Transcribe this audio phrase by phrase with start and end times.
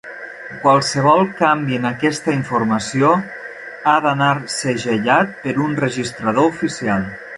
[0.61, 3.11] Qualsevol canvi en aquesta informació
[3.91, 7.07] ha d'anar segellat per un registrador oficial.